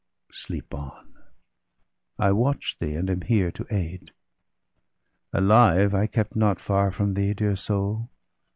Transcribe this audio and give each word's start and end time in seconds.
Sleep 0.31 0.73
on; 0.73 1.13
I 2.17 2.31
watch 2.31 2.79
thee, 2.79 2.95
and 2.95 3.07
am 3.07 3.21
here 3.21 3.51
to 3.51 3.67
aid. 3.69 4.13
Alive 5.31 5.93
I 5.93 6.07
kept 6.07 6.35
not 6.35 6.59
far 6.59 6.89
from 6.89 7.13
thee, 7.13 7.35
dear 7.35 7.55
soul! 7.55 8.09